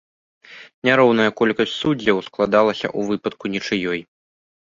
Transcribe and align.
Няроўная 0.87 1.31
колькасць 1.41 1.75
суддзяў 1.83 2.17
складалася 2.29 2.85
ў 2.97 3.01
выпадку 3.13 3.45
нічыёй. 3.57 4.01